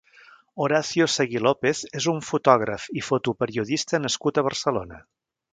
Horacio 0.63 1.05
Seguí 1.15 1.41
López 1.49 1.83
és 2.01 2.09
un 2.13 2.19
fotògraf 2.31 2.89
i 3.03 3.07
fotoperiodista 3.11 4.01
nascut 4.07 4.41
a 4.43 4.49
Barcelona. 4.53 5.03